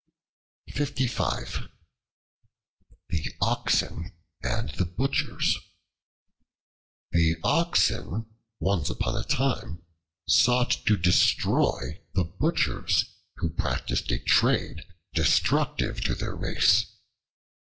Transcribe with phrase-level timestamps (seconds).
[0.65, 1.67] The
[3.39, 5.57] Oxen and the Butchers
[7.11, 8.25] THE OXEN
[8.59, 9.83] once upon a time
[10.27, 14.81] sought to destroy the Butchers, who practiced a trade
[15.13, 16.87] destructive to their race.